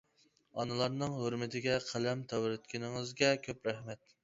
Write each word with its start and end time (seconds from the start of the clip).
ئانىلارنىڭ 0.61 1.13
ھۆرمىتىگە 1.17 1.77
قەلەم 1.91 2.25
تەۋرەتكىنىڭىزگە 2.33 3.33
كۆپ 3.47 3.73
رەھمەت. 3.73 4.05